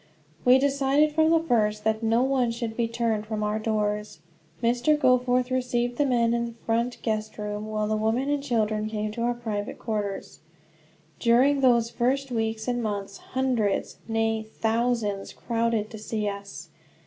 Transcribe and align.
We 0.43 0.57
decided, 0.57 1.11
from 1.13 1.29
the 1.29 1.39
first, 1.43 1.83
that 1.83 2.01
no 2.01 2.23
one 2.23 2.49
should 2.49 2.75
be 2.75 2.87
turned 2.87 3.27
from 3.27 3.43
our 3.43 3.59
doors. 3.59 4.17
Mr. 4.63 4.97
Goforth 4.99 5.51
received 5.51 5.99
the 5.99 6.07
men 6.07 6.33
in 6.33 6.45
the 6.47 6.53
front 6.65 6.99
guest 7.03 7.37
room, 7.37 7.67
while 7.67 7.87
the 7.87 7.95
women 7.95 8.27
and 8.27 8.41
children 8.41 8.89
came 8.89 9.11
to 9.11 9.21
our 9.21 9.35
private 9.35 9.77
quarters. 9.77 10.39
During 11.19 11.61
those 11.61 11.91
first 11.91 12.31
weeks 12.31 12.67
and 12.67 12.81
months 12.81 13.17
hundreds, 13.17 13.97
nay 14.07 14.41
thousands, 14.41 15.33
crowded 15.33 15.91
to 15.91 15.99
see 15.99 16.27
us. 16.27 16.69